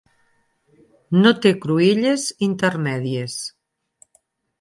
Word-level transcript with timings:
No 1.17 1.33
té 1.43 1.51
cruïlles 1.65 2.25
intermèdies. 2.47 3.37